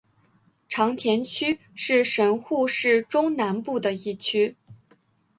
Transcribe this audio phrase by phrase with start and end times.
[0.67, 4.55] 长田区是神户市中南部的一区。